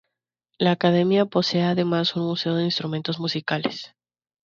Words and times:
La 0.57 0.71
Academia 0.71 1.25
posee 1.27 1.61
además 1.61 2.15
un 2.15 2.25
museo 2.25 2.55
de 2.55 2.63
instrumentos 2.65 3.19
musicales. 3.19 3.93